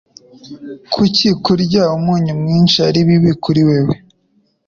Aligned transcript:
Kuki 0.93 1.27
kurya 1.43 1.83
umunyu 1.97 2.33
mwinshi 2.41 2.77
ari 2.89 2.99
bibi 3.07 3.31
kuri 3.43 3.61
wewe? 3.69 3.95